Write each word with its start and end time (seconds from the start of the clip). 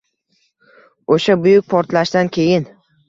O’sha 1.15 1.35
buyuk 1.43 1.67
portlashdan 1.75 2.33
keyin 2.39 2.67